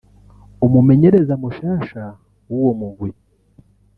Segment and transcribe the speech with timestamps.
[0.65, 2.03] umumenyereza mushasha
[2.51, 3.09] w'uwo mugwi